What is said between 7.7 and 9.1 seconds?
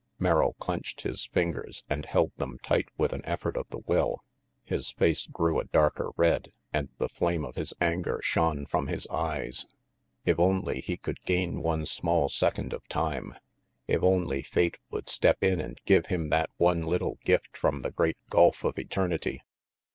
anger shone from his